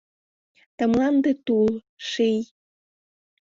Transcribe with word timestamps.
Ты 0.77 0.83
мланде 0.93 1.31
тул, 1.45 1.69
ший… 2.09 2.37